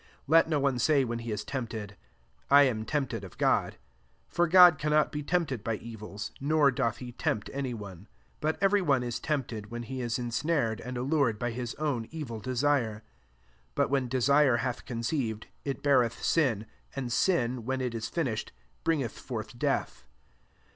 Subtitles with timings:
[0.25, 1.95] 13 Let no one say, when he is tempted,"
[2.49, 3.77] I am tempted of God;"
[4.31, 8.07] for God cannot be tempted by evils, nor doth he tempt any one.
[8.37, 12.07] 14 But every one is tempted, when he is ensnared and allured by his own
[12.09, 13.03] evil desire:
[13.73, 16.65] 15 but when desire hath conceived, it beareth sin:
[16.95, 18.51] and sin, when it is finished,
[18.83, 20.07] bringeth forth death.